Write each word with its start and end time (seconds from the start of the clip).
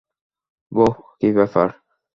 বোহ, 0.71 0.95
কী 1.19 1.29
ব্যাপার? 1.37 1.67